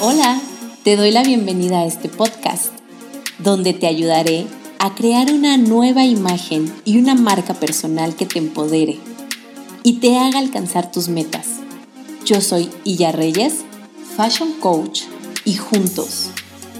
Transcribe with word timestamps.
Hola, 0.00 0.40
te 0.84 0.96
doy 0.96 1.10
la 1.10 1.24
bienvenida 1.24 1.80
a 1.80 1.86
este 1.86 2.08
podcast, 2.08 2.66
donde 3.40 3.72
te 3.72 3.88
ayudaré 3.88 4.46
a 4.78 4.94
crear 4.94 5.32
una 5.32 5.56
nueva 5.56 6.04
imagen 6.04 6.72
y 6.84 6.98
una 6.98 7.16
marca 7.16 7.54
personal 7.54 8.14
que 8.14 8.26
te 8.26 8.38
empodere 8.38 9.00
y 9.82 9.94
te 9.94 10.16
haga 10.16 10.38
alcanzar 10.38 10.92
tus 10.92 11.08
metas. 11.08 11.46
Yo 12.24 12.40
soy 12.40 12.70
Illa 12.84 13.10
Reyes, 13.10 13.64
Fashion 14.16 14.52
Coach, 14.60 15.02
y 15.44 15.56
juntos 15.56 16.30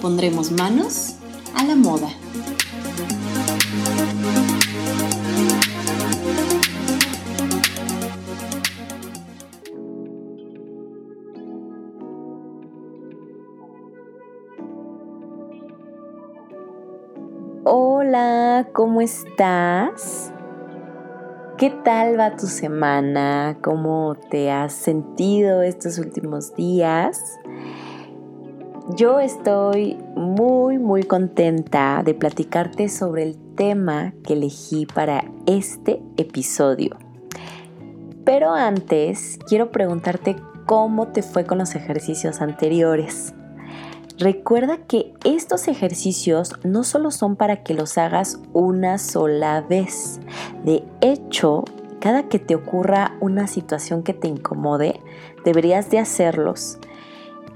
pondremos 0.01 0.53
manos 0.53 1.15
a 1.55 1.65
la 1.65 1.75
moda. 1.75 2.18
¿Cómo 18.65 19.01
estás? 19.01 20.33
¿Qué 21.57 21.71
tal 21.71 22.19
va 22.19 22.37
tu 22.37 22.47
semana? 22.47 23.59
¿Cómo 23.63 24.17
te 24.31 24.51
has 24.51 24.73
sentido 24.73 25.63
estos 25.63 25.99
últimos 25.99 26.55
días? 26.55 27.39
Yo 28.97 29.21
estoy 29.21 29.99
muy, 30.17 30.79
muy 30.79 31.03
contenta 31.03 32.03
de 32.05 32.15
platicarte 32.15 32.89
sobre 32.89 33.25
el 33.25 33.39
tema 33.55 34.15
que 34.25 34.33
elegí 34.33 34.87
para 34.87 35.25
este 35.47 36.03
episodio. 36.17 36.97
Pero 38.25 38.55
antes, 38.55 39.39
quiero 39.47 39.71
preguntarte 39.71 40.37
cómo 40.67 41.09
te 41.09 41.23
fue 41.23 41.45
con 41.45 41.59
los 41.59 41.75
ejercicios 41.75 42.41
anteriores. 42.41 43.35
Recuerda 44.19 44.79
que 44.79 45.15
estos 45.25 45.69
ejercicios 45.69 46.55
no 46.65 46.83
solo 46.83 47.13
son 47.13 47.37
para 47.37 47.63
que 47.63 47.73
los 47.73 47.99
hagas 47.99 48.41
una 48.53 48.99
sola 48.99 49.61
vez. 49.61 50.19
De 50.65 50.83
hecho, 51.01 51.63
cada 52.01 52.25
que 52.25 52.41
te 52.41 52.57
ocurra 52.57 53.17
una 53.21 53.47
situación 53.47 54.03
que 54.03 54.15
te 54.15 54.27
incomode, 54.27 55.01
deberías 55.45 55.91
de 55.91 56.01
hacerlos. 56.01 56.79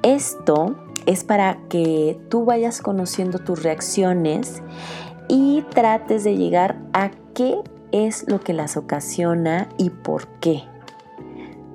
Esto 0.05 0.77
es 1.05 1.25
para 1.25 1.59
que 1.69 2.21
tú 2.29 2.45
vayas 2.45 2.81
conociendo 2.81 3.41
tus 3.41 3.65
reacciones 3.65 4.63
y 5.27 5.63
trates 5.75 6.23
de 6.23 6.37
llegar 6.37 6.81
a 6.93 7.11
qué 7.35 7.57
es 7.91 8.29
lo 8.29 8.39
que 8.39 8.53
las 8.53 8.77
ocasiona 8.77 9.69
y 9.79 9.91
por 9.91 10.29
qué. 10.39 10.63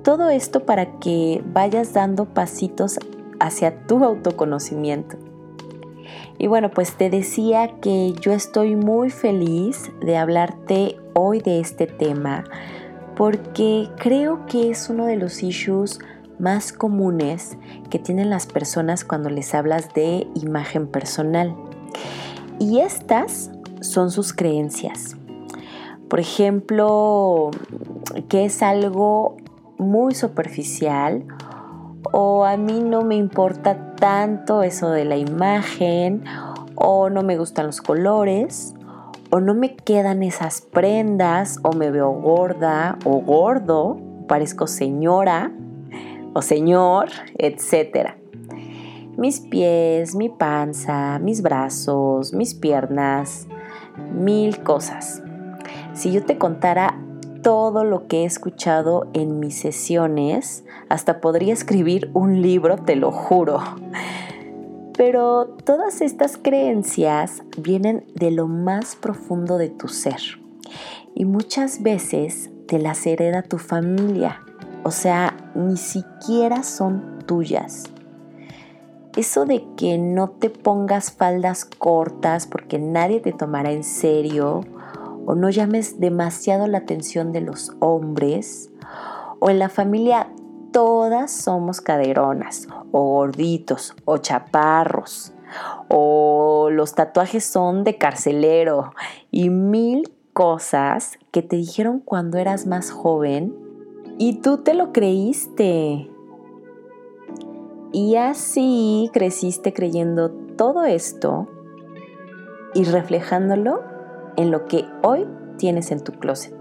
Todo 0.02 0.30
esto 0.30 0.64
para 0.64 0.98
que 0.98 1.42
vayas 1.52 1.92
dando 1.92 2.24
pasitos 2.24 2.98
hacia 3.40 3.86
tu 3.86 4.04
autoconocimiento. 4.04 5.16
Y 6.38 6.46
bueno, 6.46 6.70
pues 6.70 6.96
te 6.96 7.10
decía 7.10 7.80
que 7.80 8.12
yo 8.20 8.32
estoy 8.32 8.76
muy 8.76 9.10
feliz 9.10 9.90
de 10.00 10.16
hablarte 10.16 10.96
hoy 11.14 11.40
de 11.40 11.60
este 11.60 11.86
tema 11.86 12.44
porque 13.16 13.88
creo 13.96 14.46
que 14.46 14.70
es 14.70 14.88
uno 14.88 15.06
de 15.06 15.16
los 15.16 15.42
issues 15.42 15.98
más 16.38 16.72
comunes 16.72 17.58
que 17.90 17.98
tienen 17.98 18.30
las 18.30 18.46
personas 18.46 19.04
cuando 19.04 19.28
les 19.28 19.54
hablas 19.54 19.92
de 19.92 20.28
imagen 20.36 20.86
personal. 20.86 21.56
Y 22.60 22.78
estas 22.78 23.50
son 23.80 24.12
sus 24.12 24.32
creencias. 24.32 25.16
Por 26.08 26.20
ejemplo, 26.20 27.50
que 28.28 28.44
es 28.44 28.62
algo 28.62 29.36
muy 29.78 30.14
superficial 30.14 31.24
o 32.12 32.44
a 32.44 32.56
mí 32.56 32.80
no 32.80 33.02
me 33.02 33.16
importa 33.16 33.94
tanto 33.96 34.62
eso 34.62 34.90
de 34.90 35.04
la 35.04 35.16
imagen, 35.16 36.24
o 36.74 37.10
no 37.10 37.22
me 37.22 37.36
gustan 37.36 37.66
los 37.66 37.80
colores, 37.80 38.74
o 39.30 39.40
no 39.40 39.54
me 39.54 39.74
quedan 39.76 40.22
esas 40.22 40.60
prendas, 40.60 41.58
o 41.62 41.72
me 41.72 41.90
veo 41.90 42.12
gorda 42.12 42.98
o 43.04 43.20
gordo, 43.20 43.98
parezco 44.26 44.66
señora 44.66 45.52
o 46.34 46.42
señor, 46.42 47.08
etc. 47.36 48.14
Mis 49.16 49.40
pies, 49.40 50.14
mi 50.14 50.28
panza, 50.28 51.18
mis 51.18 51.42
brazos, 51.42 52.32
mis 52.32 52.54
piernas, 52.54 53.48
mil 54.12 54.62
cosas. 54.62 55.22
Si 55.94 56.12
yo 56.12 56.24
te 56.24 56.38
contara 56.38 56.97
todo 57.48 57.82
lo 57.82 58.08
que 58.08 58.24
he 58.24 58.24
escuchado 58.26 59.08
en 59.14 59.40
mis 59.40 59.58
sesiones. 59.58 60.64
Hasta 60.90 61.18
podría 61.18 61.54
escribir 61.54 62.10
un 62.12 62.42
libro, 62.42 62.76
te 62.76 62.94
lo 62.94 63.10
juro. 63.10 63.58
Pero 64.98 65.46
todas 65.64 66.02
estas 66.02 66.36
creencias 66.36 67.42
vienen 67.56 68.04
de 68.14 68.32
lo 68.32 68.48
más 68.48 68.96
profundo 68.96 69.56
de 69.56 69.70
tu 69.70 69.88
ser. 69.88 70.20
Y 71.14 71.24
muchas 71.24 71.82
veces 71.82 72.50
te 72.66 72.78
las 72.78 73.06
hereda 73.06 73.40
tu 73.40 73.56
familia. 73.56 74.42
O 74.82 74.90
sea, 74.90 75.34
ni 75.54 75.78
siquiera 75.78 76.62
son 76.62 77.20
tuyas. 77.24 77.84
Eso 79.16 79.46
de 79.46 79.64
que 79.74 79.96
no 79.96 80.28
te 80.28 80.50
pongas 80.50 81.12
faldas 81.12 81.64
cortas 81.64 82.46
porque 82.46 82.78
nadie 82.78 83.20
te 83.20 83.32
tomará 83.32 83.72
en 83.72 83.84
serio 83.84 84.66
o 85.28 85.34
no 85.34 85.50
llames 85.50 86.00
demasiado 86.00 86.66
la 86.68 86.78
atención 86.78 87.32
de 87.32 87.42
los 87.42 87.72
hombres, 87.80 88.70
o 89.40 89.50
en 89.50 89.58
la 89.58 89.68
familia 89.68 90.32
todas 90.72 91.30
somos 91.30 91.82
caderonas, 91.82 92.66
o 92.92 93.02
gorditos, 93.02 93.94
o 94.06 94.16
chaparros, 94.16 95.34
o 95.88 96.70
los 96.72 96.94
tatuajes 96.94 97.44
son 97.44 97.84
de 97.84 97.98
carcelero, 97.98 98.94
y 99.30 99.50
mil 99.50 100.10
cosas 100.32 101.18
que 101.30 101.42
te 101.42 101.56
dijeron 101.56 102.00
cuando 102.00 102.38
eras 102.38 102.66
más 102.66 102.90
joven 102.90 103.54
y 104.16 104.40
tú 104.40 104.56
te 104.56 104.72
lo 104.72 104.94
creíste. 104.94 106.08
Y 107.92 108.16
así 108.16 109.10
creciste 109.12 109.74
creyendo 109.74 110.30
todo 110.30 110.86
esto 110.86 111.48
y 112.72 112.84
reflejándolo 112.84 113.97
en 114.38 114.50
lo 114.50 114.66
que 114.66 114.86
hoy 115.02 115.26
tienes 115.58 115.90
en 115.90 116.02
tu 116.02 116.12
closet. 116.12 116.54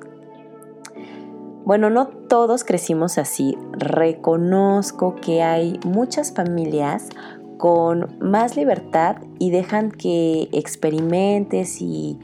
Bueno, 1.63 1.89
no 1.89 2.07
todos 2.07 2.63
crecimos 2.63 3.17
así. 3.17 3.57
Reconozco 3.73 5.15
que 5.15 5.43
hay 5.43 5.79
muchas 5.85 6.33
familias 6.33 7.09
con 7.57 8.17
más 8.19 8.55
libertad 8.55 9.17
y 9.39 9.51
dejan 9.51 9.91
que 9.91 10.49
experimentes 10.51 11.81
y 11.81 12.19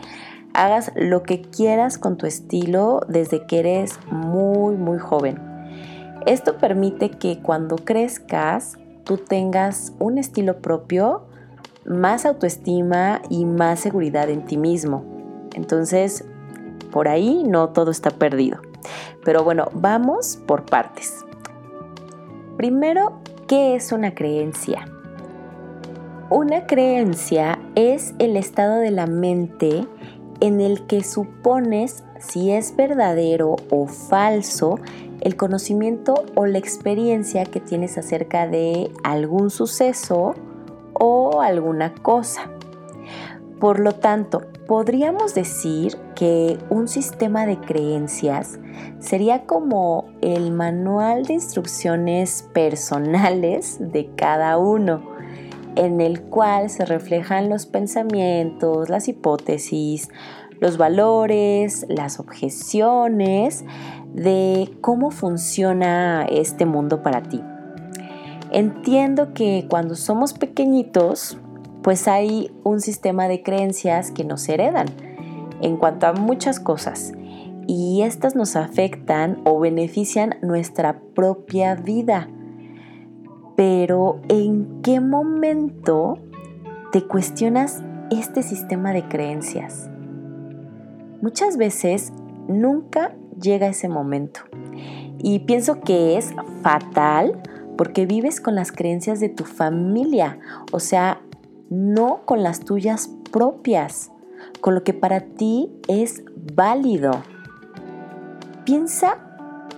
hagas 0.53 0.91
lo 0.96 1.24
que 1.24 1.41
quieras 1.41 1.97
con 1.97 2.18
tu 2.18 2.25
estilo 2.25 3.02
desde 3.08 3.46
que 3.46 3.59
eres 3.59 4.00
muy, 4.12 4.75
muy 4.75 4.97
joven. 4.97 5.40
Esto 6.25 6.58
permite 6.58 7.09
que 7.09 7.41
cuando 7.41 7.75
crezcas 7.75 8.78
tú 9.03 9.18
tengas 9.18 9.94
un 10.00 10.18
estilo 10.18 10.62
propio, 10.62 11.25
más 11.85 12.25
autoestima 12.25 13.22
y 13.30 13.46
más 13.46 13.81
seguridad 13.81 14.30
en 14.30 14.46
ti 14.46 14.58
mismo. 14.58 15.12
Entonces, 15.53 16.25
por 16.91 17.08
ahí 17.08 17.44
no 17.44 17.69
todo 17.69 17.91
está 17.91 18.12
perdido. 18.12 18.59
Pero 19.24 19.44
bueno, 19.44 19.69
vamos 19.74 20.38
por 20.46 20.66
partes. 20.66 21.25
Primero, 22.58 23.19
¿qué 23.47 23.75
es 23.75 23.91
una 23.91 24.14
creencia? 24.14 24.86
Una 26.30 26.66
creencia 26.66 27.59
es 27.75 28.14
el 28.19 28.38
estado 28.38 28.80
de 28.80 28.91
la 28.91 29.08
mente 29.08 29.88
en 30.40 30.62
el 30.62 30.86
que 30.88 31.03
supones 31.03 32.03
si 32.20 32.52
es 32.52 32.75
verdadero 32.75 33.56
o 33.70 33.88
falso 33.88 34.79
el 35.22 35.38
conocimiento 35.38 36.26
o 36.35 36.46
la 36.46 36.58
experiencia 36.58 37.46
que 37.46 37.59
tienes 37.59 37.97
acerca 37.97 38.47
de 38.47 38.91
algún 39.03 39.49
suceso 39.49 40.34
o 40.94 41.41
alguna 41.41 41.94
cosa. 41.94 42.49
Por 43.59 43.79
lo 43.79 43.94
tanto, 43.94 44.41
podríamos 44.67 45.33
decir 45.33 45.97
que 46.15 46.57
un 46.69 46.87
sistema 46.87 47.45
de 47.45 47.59
creencias 47.59 48.59
sería 48.99 49.45
como 49.45 50.09
el 50.21 50.51
manual 50.51 51.25
de 51.25 51.33
instrucciones 51.33 52.47
personales 52.53 53.77
de 53.79 54.09
cada 54.15 54.57
uno, 54.57 55.01
en 55.75 56.01
el 56.01 56.21
cual 56.21 56.69
se 56.69 56.85
reflejan 56.85 57.49
los 57.49 57.65
pensamientos, 57.65 58.89
las 58.89 59.07
hipótesis, 59.07 60.09
los 60.59 60.77
valores, 60.77 61.85
las 61.89 62.19
objeciones 62.19 63.65
de 64.13 64.71
cómo 64.81 65.11
funciona 65.11 66.25
este 66.29 66.65
mundo 66.65 67.01
para 67.01 67.23
ti. 67.23 67.41
Entiendo 68.51 69.33
que 69.33 69.65
cuando 69.67 69.95
somos 69.95 70.33
pequeñitos, 70.33 71.39
pues 71.84 72.08
hay 72.08 72.52
un 72.64 72.80
sistema 72.80 73.28
de 73.28 73.44
creencias 73.44 74.12
que 74.12 74.24
nos 74.24 74.47
heredan 74.47 74.88
en 75.62 75.78
cuanto 75.78 76.08
a 76.08 76.14
muchas 76.14 76.59
cosas. 76.59 77.14
y 77.66 78.02
estas 78.02 78.35
nos 78.35 78.58
afectan 78.58 79.40
o 79.46 79.58
benefician 79.58 80.35
nuestra 80.41 81.00
propia 81.16 81.76
vida. 81.76 82.28
Pero 83.56 84.20
¿en 84.28 84.82
qué 84.82 85.00
momento 85.00 86.18
te 86.91 87.08
cuestionas 87.08 87.82
este 88.12 88.44
sistema 88.44 88.91
de 88.91 89.08
creencias? 89.08 89.90
Muchas 91.22 91.56
veces 91.56 92.12
nunca 92.50 93.16
llega 93.41 93.68
ese 93.68 93.88
momento. 93.88 94.41
Y 95.20 95.40
pienso 95.40 95.80
que 95.80 96.18
es 96.18 96.34
fatal 96.64 97.41
porque 97.78 98.06
vives 98.06 98.41
con 98.41 98.56
las 98.56 98.72
creencias 98.72 99.20
de 99.20 99.30
tu 99.30 99.46
familia, 99.46 100.38
o 100.72 100.80
sea, 100.80 101.22
no 101.69 102.21
con 102.25 102.43
las 102.43 102.61
tuyas 102.61 103.09
propias, 103.31 104.11
con 104.61 104.75
lo 104.75 104.83
que 104.83 104.93
para 104.93 105.21
ti 105.21 105.71
es 105.87 106.23
válido. 106.55 107.11
Piensa 108.65 109.17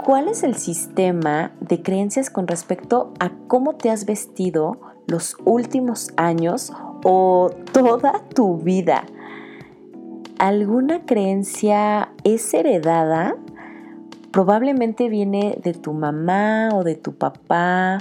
cuál 0.03 0.27
es 0.27 0.43
el 0.43 0.55
sistema 0.55 1.51
de 1.59 1.81
creencias 1.81 2.29
con 2.29 2.47
respecto 2.47 3.13
a 3.19 3.31
cómo 3.47 3.75
te 3.75 3.89
has 3.89 4.05
vestido 4.05 4.79
los 5.07 5.37
últimos 5.45 6.11
años 6.17 6.71
o 7.03 7.49
toda 7.71 8.21
tu 8.33 8.57
vida. 8.57 9.05
¿Alguna 10.37 11.05
creencia 11.05 12.09
es 12.23 12.53
heredada? 12.53 13.35
Probablemente 14.31 15.07
viene 15.07 15.57
de 15.63 15.73
tu 15.73 15.93
mamá 15.93 16.69
o 16.73 16.83
de 16.83 16.95
tu 16.95 17.15
papá, 17.15 17.99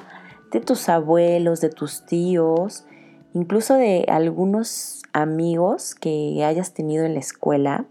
de 0.50 0.60
tus 0.60 0.88
abuelos, 0.88 1.60
de 1.60 1.68
tus 1.68 2.04
tíos, 2.06 2.86
incluso 3.34 3.74
de 3.74 4.06
algunos 4.08 5.02
amigos 5.12 5.94
que 5.94 6.42
hayas 6.44 6.72
tenido 6.72 7.04
en 7.04 7.14
la 7.14 7.20
escuela. 7.20 7.84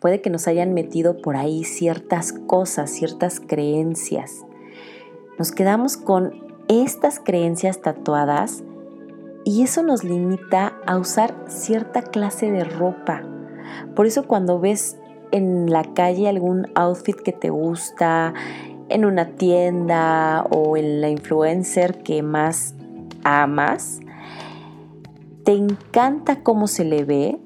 Puede 0.00 0.20
que 0.20 0.30
nos 0.30 0.48
hayan 0.48 0.74
metido 0.74 1.20
por 1.20 1.36
ahí 1.36 1.64
ciertas 1.64 2.32
cosas, 2.32 2.90
ciertas 2.90 3.40
creencias. 3.40 4.44
Nos 5.38 5.52
quedamos 5.52 5.96
con 5.96 6.46
estas 6.68 7.20
creencias 7.20 7.80
tatuadas 7.80 8.64
y 9.44 9.62
eso 9.62 9.82
nos 9.82 10.04
limita 10.04 10.74
a 10.86 10.98
usar 10.98 11.34
cierta 11.48 12.02
clase 12.02 12.50
de 12.50 12.64
ropa. 12.64 13.22
Por 13.94 14.06
eso 14.06 14.26
cuando 14.26 14.58
ves 14.58 14.98
en 15.32 15.70
la 15.70 15.84
calle 15.94 16.28
algún 16.28 16.66
outfit 16.74 17.16
que 17.16 17.32
te 17.32 17.50
gusta, 17.50 18.34
en 18.88 19.04
una 19.04 19.36
tienda 19.36 20.44
o 20.50 20.76
en 20.76 21.00
la 21.00 21.10
influencer 21.10 22.02
que 22.02 22.22
más 22.22 22.74
amas, 23.24 24.00
te 25.44 25.52
encanta 25.52 26.42
cómo 26.42 26.66
se 26.66 26.84
le 26.84 27.04
ve 27.04 27.38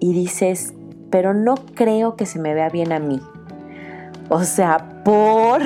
y 0.00 0.12
dices, 0.12 0.74
pero 1.10 1.34
no 1.34 1.54
creo 1.74 2.16
que 2.16 2.26
se 2.26 2.38
me 2.38 2.54
vea 2.54 2.68
bien 2.68 2.92
a 2.92 2.98
mí. 2.98 3.20
O 4.28 4.42
sea, 4.44 5.02
por... 5.04 5.62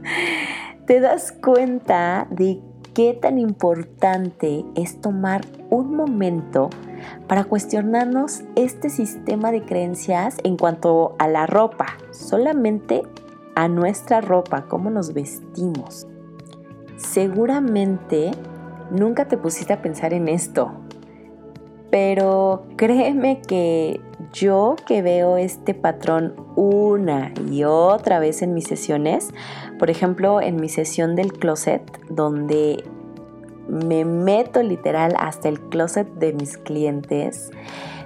te 0.86 1.00
das 1.00 1.32
cuenta 1.32 2.26
de 2.30 2.60
qué 2.94 3.18
tan 3.20 3.38
importante 3.38 4.64
es 4.74 5.00
tomar 5.00 5.42
un 5.70 5.96
momento 5.96 6.70
para 7.26 7.44
cuestionarnos 7.44 8.42
este 8.54 8.90
sistema 8.90 9.50
de 9.50 9.62
creencias 9.62 10.36
en 10.44 10.56
cuanto 10.56 11.16
a 11.18 11.28
la 11.28 11.46
ropa, 11.46 11.86
solamente 12.10 13.02
a 13.54 13.68
nuestra 13.68 14.20
ropa, 14.20 14.66
cómo 14.68 14.90
nos 14.90 15.14
vestimos. 15.14 16.06
Seguramente 16.96 18.30
nunca 18.92 19.26
te 19.26 19.36
pusiste 19.36 19.72
a 19.72 19.82
pensar 19.82 20.14
en 20.14 20.28
esto, 20.28 20.72
pero 21.90 22.64
créeme 22.76 23.40
que 23.40 24.00
yo 24.32 24.76
que 24.86 25.02
veo 25.02 25.36
este 25.36 25.74
patrón 25.74 26.34
una 26.56 27.32
y 27.50 27.64
otra 27.64 28.18
vez 28.18 28.42
en 28.42 28.54
mis 28.54 28.66
sesiones, 28.66 29.32
por 29.78 29.90
ejemplo 29.90 30.40
en 30.40 30.56
mi 30.56 30.68
sesión 30.68 31.16
del 31.16 31.32
closet, 31.32 31.82
donde 32.08 32.84
me 33.68 34.04
meto 34.04 34.62
literal 34.62 35.14
hasta 35.18 35.48
el 35.48 35.60
closet 35.60 36.08
de 36.14 36.32
mis 36.32 36.56
clientes, 36.56 37.50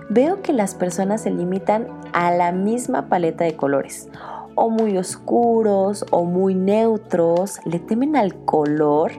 veo 0.09 0.43
que 0.43 0.53
las 0.53 0.75
personas 0.75 1.23
se 1.23 1.31
limitan 1.31 1.89
a 2.13 2.31
la 2.31 2.53
misma 2.53 3.09
paleta 3.09 3.45
de 3.45 3.57
colores, 3.57 4.09
o 4.57 4.71
muy 4.71 4.99
oscuros 4.99 6.05
o 6.11 6.25
muy 6.25 6.55
neutros, 6.57 7.61
le 7.65 7.79
temen 7.79 8.17
al 8.17 8.35
color 8.45 9.13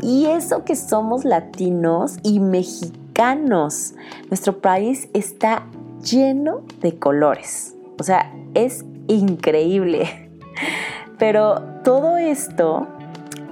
y 0.00 0.26
eso 0.26 0.64
que 0.64 0.76
somos 0.76 1.24
latinos 1.24 2.16
y 2.22 2.40
mexicanos. 2.40 3.94
Nuestro 4.30 4.60
país 4.60 5.08
está 5.12 5.66
lleno 6.02 6.62
de 6.80 6.98
colores, 6.98 7.76
o 7.98 8.02
sea, 8.02 8.32
es 8.54 8.86
increíble. 9.08 10.30
Pero 11.18 11.62
todo 11.82 12.16
esto 12.16 12.86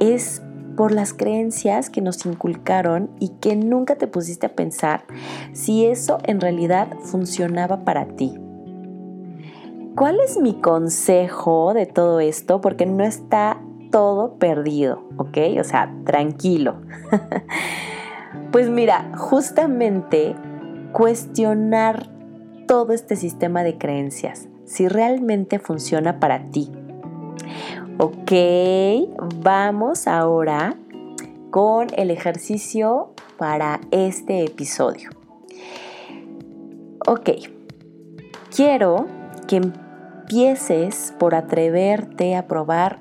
es 0.00 0.42
por 0.76 0.92
las 0.92 1.12
creencias 1.12 1.88
que 1.88 2.00
nos 2.00 2.26
inculcaron 2.26 3.10
y 3.20 3.28
que 3.40 3.56
nunca 3.56 3.96
te 3.96 4.06
pusiste 4.06 4.46
a 4.46 4.54
pensar 4.54 5.04
si 5.52 5.86
eso 5.86 6.18
en 6.24 6.40
realidad 6.40 6.88
funcionaba 7.00 7.84
para 7.84 8.06
ti. 8.06 8.34
¿Cuál 9.96 10.18
es 10.20 10.38
mi 10.38 10.54
consejo 10.54 11.72
de 11.74 11.86
todo 11.86 12.20
esto? 12.20 12.60
Porque 12.60 12.86
no 12.86 13.04
está 13.04 13.60
todo 13.90 14.34
perdido, 14.38 15.02
¿ok? 15.16 15.38
O 15.60 15.64
sea, 15.64 15.94
tranquilo. 16.04 16.76
pues 18.52 18.68
mira, 18.68 19.12
justamente 19.16 20.34
cuestionar 20.92 22.08
todo 22.66 22.92
este 22.92 23.16
sistema 23.16 23.62
de 23.62 23.78
creencias, 23.78 24.48
si 24.64 24.88
realmente 24.88 25.58
funciona 25.58 26.18
para 26.18 26.50
ti 26.50 26.70
Ok, 27.96 28.32
vamos 29.44 30.08
ahora 30.08 30.76
con 31.50 31.86
el 31.96 32.10
ejercicio 32.10 33.12
para 33.38 33.80
este 33.92 34.44
episodio. 34.44 35.10
Ok, 37.06 37.30
quiero 38.54 39.06
que 39.46 39.60
empieces 40.24 41.12
por 41.18 41.34
atreverte 41.34 42.34
a 42.34 42.46
probar 42.46 43.00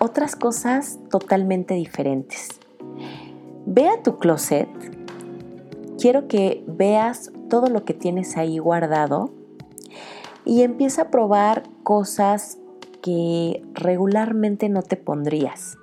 otras 0.00 0.34
cosas 0.34 0.98
totalmente 1.10 1.74
diferentes. 1.74 2.58
Ve 3.66 3.88
a 3.88 4.02
tu 4.02 4.18
closet, 4.18 4.68
quiero 5.96 6.26
que 6.26 6.64
veas 6.66 7.30
todo 7.48 7.68
lo 7.68 7.84
que 7.84 7.94
tienes 7.94 8.36
ahí 8.36 8.58
guardado 8.58 9.30
y 10.44 10.62
empieza 10.62 11.02
a 11.02 11.10
probar 11.12 11.62
cosas 11.84 12.58
que 13.00 13.62
regularmente 13.74 14.68
no 14.68 14.82
te 14.82 14.96
pondrías. 14.96 15.78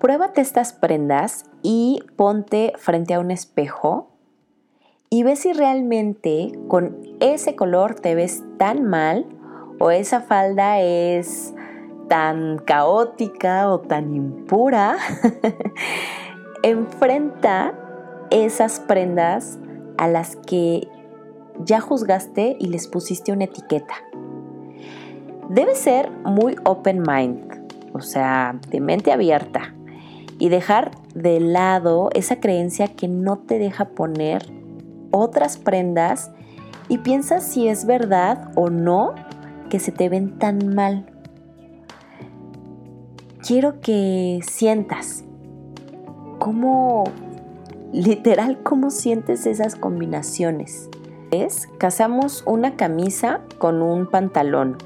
Pruébate 0.00 0.40
estas 0.40 0.72
prendas 0.72 1.44
y 1.62 2.00
ponte 2.16 2.72
frente 2.76 3.14
a 3.14 3.20
un 3.20 3.30
espejo 3.30 4.10
y 5.10 5.22
ve 5.22 5.36
si 5.36 5.52
realmente 5.52 6.58
con 6.66 6.98
ese 7.20 7.54
color 7.54 7.94
te 7.94 8.16
ves 8.16 8.42
tan 8.58 8.84
mal 8.84 9.26
o 9.78 9.90
esa 9.90 10.20
falda 10.20 10.80
es 10.80 11.54
tan 12.08 12.58
caótica 12.58 13.68
o 13.70 13.80
tan 13.80 14.14
impura. 14.14 14.96
Enfrenta 16.62 17.74
esas 18.30 18.80
prendas 18.80 19.58
a 19.98 20.08
las 20.08 20.36
que 20.36 20.88
ya 21.64 21.80
juzgaste 21.80 22.56
y 22.58 22.66
les 22.68 22.88
pusiste 22.88 23.32
una 23.32 23.44
etiqueta. 23.44 23.94
Debe 25.48 25.74
ser 25.74 26.10
muy 26.24 26.56
open 26.64 27.02
mind, 27.06 27.72
o 27.92 28.00
sea, 28.00 28.58
de 28.68 28.80
mente 28.80 29.12
abierta, 29.12 29.74
y 30.38 30.48
dejar 30.48 30.90
de 31.14 31.40
lado 31.40 32.10
esa 32.14 32.40
creencia 32.40 32.88
que 32.88 33.08
no 33.08 33.38
te 33.38 33.58
deja 33.58 33.86
poner 33.86 34.44
otras 35.12 35.56
prendas 35.56 36.30
y 36.88 36.98
piensa 36.98 37.40
si 37.40 37.68
es 37.68 37.86
verdad 37.86 38.50
o 38.54 38.70
no 38.70 39.14
que 39.68 39.80
se 39.80 39.92
te 39.92 40.08
ven 40.08 40.38
tan 40.38 40.74
mal. 40.74 41.06
Quiero 43.46 43.80
que 43.80 44.40
sientas 44.46 45.24
cómo, 46.38 47.04
literal, 47.92 48.62
cómo 48.62 48.90
sientes 48.90 49.46
esas 49.46 49.76
combinaciones. 49.76 50.88
Es, 51.30 51.68
casamos 51.78 52.42
una 52.46 52.76
camisa 52.76 53.40
con 53.58 53.82
un 53.82 54.06
pantalón 54.06 54.78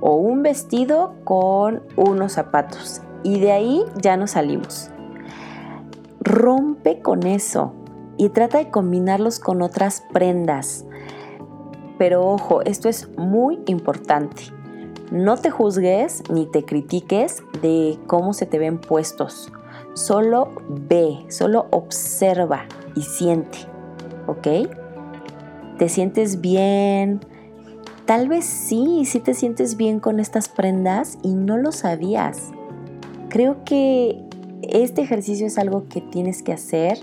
o 0.00 0.16
un 0.16 0.42
vestido 0.42 1.14
con 1.24 1.82
unos 1.96 2.32
zapatos 2.32 3.00
y 3.22 3.40
de 3.40 3.52
ahí 3.52 3.84
ya 4.00 4.16
nos 4.16 4.32
salimos. 4.32 4.90
Rompe 6.20 7.00
con 7.00 7.26
eso 7.26 7.72
y 8.16 8.28
trata 8.28 8.58
de 8.58 8.70
combinarlos 8.70 9.40
con 9.40 9.62
otras 9.62 10.04
prendas. 10.12 10.84
Pero 11.98 12.26
ojo, 12.26 12.62
esto 12.62 12.88
es 12.88 13.08
muy 13.16 13.60
importante. 13.66 14.44
No 15.10 15.36
te 15.36 15.50
juzgues 15.50 16.22
ni 16.30 16.46
te 16.46 16.64
critiques 16.64 17.42
de 17.62 17.98
cómo 18.06 18.32
se 18.32 18.46
te 18.46 18.58
ven 18.58 18.78
puestos. 18.78 19.52
Solo 19.94 20.50
ve, 20.68 21.24
solo 21.28 21.66
observa 21.70 22.66
y 22.96 23.02
siente. 23.02 23.58
¿Ok? 24.26 24.68
¿Te 25.78 25.88
sientes 25.88 26.40
bien? 26.40 27.20
Tal 28.06 28.28
vez 28.28 28.44
sí, 28.44 29.04
sí 29.04 29.20
te 29.20 29.34
sientes 29.34 29.76
bien 29.76 30.00
con 30.00 30.20
estas 30.20 30.48
prendas 30.48 31.18
y 31.22 31.34
no 31.34 31.56
lo 31.56 31.72
sabías. 31.72 32.50
Creo 33.28 33.64
que 33.64 34.22
este 34.62 35.02
ejercicio 35.02 35.46
es 35.46 35.58
algo 35.58 35.88
que 35.88 36.00
tienes 36.00 36.42
que 36.42 36.52
hacer 36.52 36.98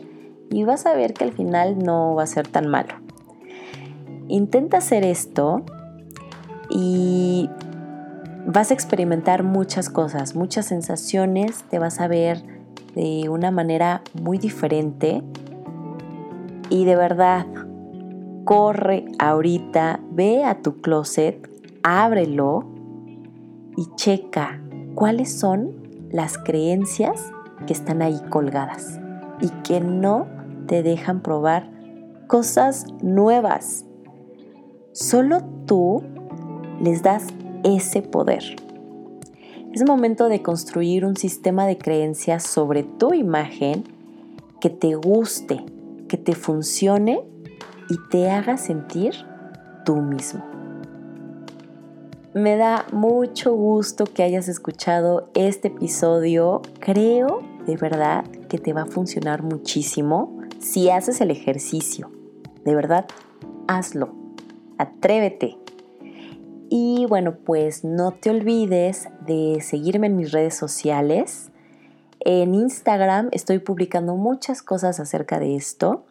y 0.50 0.64
vas 0.64 0.86
a 0.86 0.94
ver 0.94 1.14
que 1.14 1.24
al 1.24 1.34
final 1.34 1.80
no 1.80 2.16
va 2.16 2.24
a 2.24 2.28
ser 2.28 2.48
tan 2.48 2.68
malo. 2.68 2.94
Intenta 4.28 4.78
hacer 4.78 5.04
esto 5.04 5.64
y 6.70 7.50
vas 8.46 8.72
a 8.72 8.74
experimentar 8.74 9.44
muchas 9.44 9.90
cosas, 9.90 10.36
muchas 10.36 10.66
sensaciones, 10.66 11.64
te 11.70 11.80
vas 11.80 12.00
a 12.00 12.08
ver 12.08 12.44
de 12.96 13.30
una 13.30 13.52
manera 13.52 14.02
muy 14.14 14.38
diferente 14.38 15.22
y 16.70 16.86
de 16.86 16.96
verdad 16.96 17.46
corre 18.46 19.06
ahorita, 19.20 20.00
ve 20.12 20.44
a 20.44 20.62
tu 20.62 20.82
closet, 20.82 21.50
ábrelo 21.84 22.66
y 23.78 23.88
checa 23.96 24.62
cuáles 24.96 25.38
son 25.38 25.72
las 26.12 26.38
creencias 26.38 27.32
que 27.66 27.74
están 27.74 28.02
ahí 28.02 28.20
colgadas 28.30 29.00
y 29.42 29.50
que 29.64 29.80
no 29.82 30.28
te 30.68 30.84
dejan 30.84 31.22
probar 31.22 31.70
cosas 32.28 32.86
nuevas. 33.02 33.86
Solo 34.94 35.42
tú 35.66 36.04
les 36.82 37.02
das 37.02 37.28
ese 37.64 38.02
poder. 38.02 38.44
Es 39.74 39.86
momento 39.86 40.28
de 40.28 40.42
construir 40.42 41.06
un 41.06 41.16
sistema 41.16 41.66
de 41.66 41.78
creencias 41.78 42.44
sobre 42.44 42.84
tu 42.84 43.14
imagen 43.14 43.86
que 44.60 44.70
te 44.70 44.96
guste, 44.96 45.64
que 46.10 46.18
te 46.18 46.36
funcione 46.36 47.24
y 47.90 47.96
te 48.10 48.30
haga 48.30 48.58
sentir 48.58 49.14
tú 49.86 49.96
mismo. 49.96 50.44
Me 52.34 52.58
da 52.58 52.86
mucho 52.92 53.54
gusto 53.54 54.04
que 54.06 54.24
hayas 54.24 54.50
escuchado 54.50 55.30
este 55.36 55.70
episodio. 55.70 56.62
Creo 56.80 57.42
de 57.66 57.78
verdad 57.78 58.26
que 58.50 58.58
te 58.58 58.74
va 58.74 58.84
a 58.84 58.86
funcionar 58.88 59.42
muchísimo 59.42 60.38
si 60.60 60.90
haces 60.90 61.22
el 61.22 61.32
ejercicio. 61.32 62.12
De 62.66 62.76
verdad, 62.76 63.06
hazlo. 63.68 64.21
Atrévete. 64.82 65.58
Y 66.70 67.06
bueno, 67.08 67.36
pues 67.46 67.84
no 67.84 68.14
te 68.14 68.30
olvides 68.30 69.10
de 69.28 69.60
seguirme 69.62 70.08
en 70.08 70.16
mis 70.16 70.32
redes 70.32 70.56
sociales. 70.56 71.52
En 72.20 72.56
Instagram 72.56 73.30
estoy 73.32 73.60
publicando 73.60 74.16
muchas 74.16 74.64
cosas 74.64 75.00
acerca 75.00 75.40
de 75.40 75.56
esto. 75.56 76.06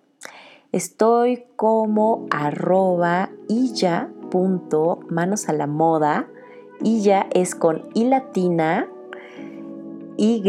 Estoy 0.71 1.47
como 1.57 2.27
arroba 2.31 3.31
manos 5.09 5.49
a 5.49 5.53
la 5.53 5.67
moda. 5.67 6.29
ya 7.03 7.27
es 7.33 7.55
con 7.55 7.89
i 7.95 8.05
latina, 8.05 8.87
y 10.17 10.43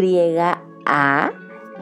a. 0.86 1.32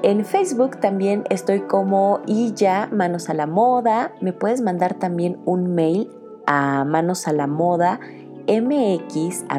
En 0.04 0.24
Facebook 0.24 0.80
también 0.80 1.24
estoy 1.30 1.62
como 1.62 2.22
ya 2.54 2.88
manos 2.94 3.30
a 3.30 3.34
la 3.34 3.48
moda. 3.48 4.14
Me 4.22 4.32
puedes 4.32 4.62
mandar 4.62 4.94
también 4.94 5.40
un 5.46 5.76
mail 5.76 6.10
a 6.52 6.84
manos 6.84 7.28
a 7.28 7.34
la 7.34 7.46
moda 7.46 8.00
mx@gmail.com 8.48 9.50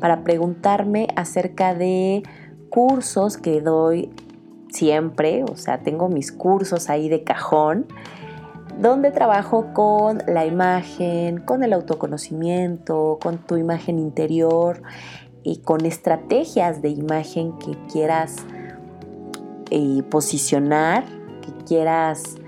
para 0.00 0.24
preguntarme 0.24 1.06
acerca 1.14 1.74
de 1.74 2.24
cursos 2.68 3.36
que 3.38 3.60
doy 3.60 4.10
siempre, 4.68 5.44
o 5.44 5.54
sea, 5.56 5.84
tengo 5.84 6.08
mis 6.08 6.32
cursos 6.32 6.90
ahí 6.90 7.08
de 7.08 7.22
cajón, 7.22 7.86
donde 8.80 9.12
trabajo 9.12 9.72
con 9.72 10.24
la 10.26 10.44
imagen, 10.44 11.38
con 11.38 11.62
el 11.62 11.72
autoconocimiento, 11.72 13.20
con 13.22 13.38
tu 13.38 13.56
imagen 13.56 14.00
interior 14.00 14.82
y 15.44 15.58
con 15.58 15.86
estrategias 15.86 16.82
de 16.82 16.88
imagen 16.88 17.56
que 17.58 17.76
quieras 17.92 18.38
eh, 19.70 20.02
posicionar, 20.10 21.04
que 21.42 21.52
quieras 21.64 22.38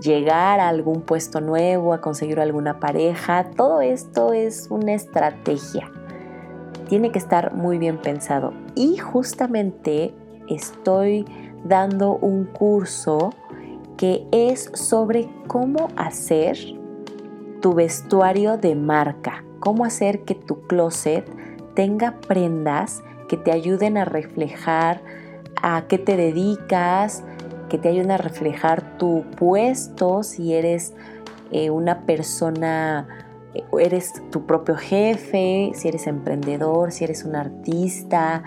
llegar 0.00 0.60
a 0.60 0.68
algún 0.68 1.02
puesto 1.02 1.40
nuevo, 1.40 1.92
a 1.92 2.00
conseguir 2.00 2.40
alguna 2.40 2.80
pareja. 2.80 3.50
Todo 3.56 3.80
esto 3.80 4.32
es 4.32 4.68
una 4.70 4.94
estrategia. 4.94 5.90
Tiene 6.88 7.10
que 7.12 7.18
estar 7.18 7.54
muy 7.54 7.78
bien 7.78 7.98
pensado. 7.98 8.52
Y 8.74 8.96
justamente 8.98 10.14
estoy 10.48 11.24
dando 11.64 12.16
un 12.16 12.44
curso 12.44 13.30
que 13.96 14.26
es 14.32 14.70
sobre 14.74 15.28
cómo 15.46 15.88
hacer 15.96 16.58
tu 17.60 17.72
vestuario 17.72 18.58
de 18.58 18.74
marca, 18.74 19.44
cómo 19.60 19.84
hacer 19.84 20.24
que 20.24 20.34
tu 20.34 20.66
closet 20.66 21.26
tenga 21.74 22.20
prendas 22.20 23.02
que 23.28 23.36
te 23.36 23.52
ayuden 23.52 23.96
a 23.96 24.04
reflejar 24.04 25.02
a 25.62 25.86
qué 25.88 25.96
te 25.96 26.16
dedicas, 26.16 27.24
que 27.74 27.78
te 27.78 27.88
ayuden 27.88 28.12
a 28.12 28.18
reflejar 28.18 28.98
tu 28.98 29.24
puesto, 29.36 30.22
si 30.22 30.54
eres 30.54 30.94
eh, 31.50 31.70
una 31.70 32.06
persona, 32.06 33.08
eh, 33.52 33.64
eres 33.80 34.12
tu 34.30 34.46
propio 34.46 34.76
jefe, 34.76 35.72
si 35.74 35.88
eres 35.88 36.06
emprendedor, 36.06 36.92
si 36.92 37.02
eres 37.02 37.24
un 37.24 37.34
artista, 37.34 38.44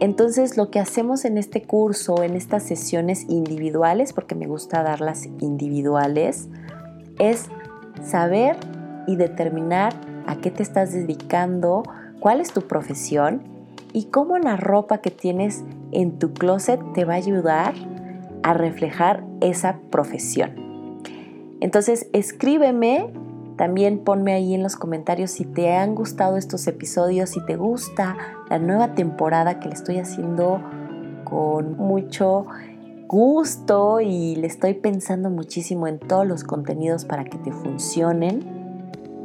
entonces 0.00 0.56
lo 0.56 0.70
que 0.70 0.80
hacemos 0.80 1.26
en 1.26 1.36
este 1.36 1.60
curso, 1.60 2.22
en 2.22 2.34
estas 2.34 2.62
sesiones 2.62 3.26
individuales, 3.28 4.14
porque 4.14 4.34
me 4.34 4.46
gusta 4.46 4.82
darlas 4.82 5.26
individuales, 5.40 6.48
es 7.18 7.50
saber 8.02 8.56
y 9.06 9.16
determinar 9.16 9.92
a 10.26 10.36
qué 10.36 10.50
te 10.50 10.62
estás 10.62 10.94
dedicando, 10.94 11.82
cuál 12.18 12.40
es 12.40 12.50
tu 12.50 12.62
profesión 12.62 13.42
y 13.92 14.04
cómo 14.04 14.38
la 14.38 14.56
ropa 14.56 15.02
que 15.02 15.10
tienes 15.10 15.64
en 15.90 16.18
tu 16.18 16.32
closet 16.32 16.80
te 16.94 17.04
va 17.04 17.12
a 17.12 17.16
ayudar 17.18 17.91
a 18.42 18.54
reflejar 18.54 19.24
esa 19.40 19.78
profesión. 19.90 21.00
Entonces 21.60 22.08
escríbeme 22.12 23.10
también 23.56 23.98
ponme 23.98 24.32
ahí 24.32 24.54
en 24.54 24.62
los 24.62 24.76
comentarios 24.76 25.30
si 25.30 25.44
te 25.44 25.72
han 25.72 25.94
gustado 25.94 26.36
estos 26.36 26.66
episodios, 26.66 27.30
si 27.30 27.44
te 27.44 27.56
gusta 27.56 28.16
la 28.48 28.58
nueva 28.58 28.94
temporada 28.94 29.60
que 29.60 29.68
le 29.68 29.74
estoy 29.74 29.98
haciendo 29.98 30.60
con 31.24 31.76
mucho 31.76 32.46
gusto 33.06 34.00
y 34.00 34.36
le 34.36 34.46
estoy 34.46 34.74
pensando 34.74 35.28
muchísimo 35.30 35.86
en 35.86 35.98
todos 35.98 36.26
los 36.26 36.44
contenidos 36.44 37.04
para 37.04 37.24
que 37.24 37.38
te 37.38 37.52
funcionen. 37.52 38.40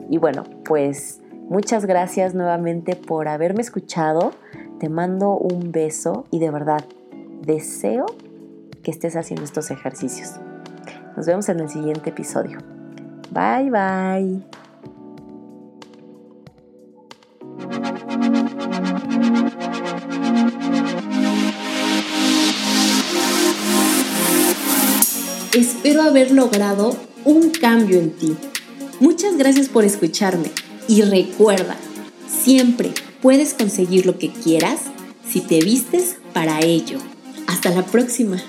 Y 0.09 0.17
bueno, 0.17 0.43
pues 0.65 1.21
muchas 1.49 1.85
gracias 1.85 2.35
nuevamente 2.35 2.95
por 2.95 3.29
haberme 3.29 3.61
escuchado. 3.61 4.33
Te 4.79 4.89
mando 4.89 5.37
un 5.37 5.71
beso 5.71 6.25
y 6.31 6.39
de 6.39 6.51
verdad 6.51 6.83
deseo 7.41 8.05
que 8.87 8.91
estés 8.91 9.17
haciendo 9.17 9.43
estos 9.43 9.69
ejercicios. 9.69 10.29
Nos 11.17 11.25
vemos 11.25 11.49
en 11.49 11.59
el 11.59 11.67
siguiente 11.67 12.09
episodio. 12.09 12.59
Bye 13.31 13.69
bye. 13.69 14.41
Espero 25.53 26.03
haber 26.03 26.31
logrado 26.31 26.95
un 27.25 27.49
cambio 27.49 27.99
en 27.99 28.11
ti. 28.11 28.37
Muchas 29.01 29.37
gracias 29.37 29.67
por 29.67 29.83
escucharme 29.83 30.49
y 30.87 31.01
recuerda, 31.01 31.75
siempre 32.25 32.93
puedes 33.21 33.53
conseguir 33.53 34.05
lo 34.05 34.17
que 34.17 34.31
quieras 34.31 34.79
si 35.27 35.41
te 35.41 35.59
vistes 35.59 36.15
para 36.33 36.61
ello. 36.61 36.99
Hasta 37.47 37.71
la 37.71 37.83
próxima. 37.83 38.41